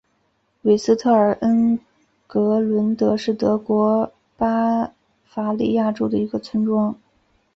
[0.63, 1.79] 韦斯特尔恩
[2.25, 4.91] 格伦德是德国巴
[5.25, 6.95] 伐利亚州的一个村庄。